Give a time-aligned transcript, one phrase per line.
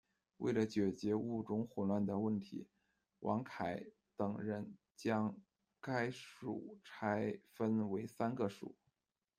[0.37, 2.65] 为了解决物种混乱的问题，
[3.19, 5.37] 王剀等人将
[5.79, 8.75] 该属拆分为三个属。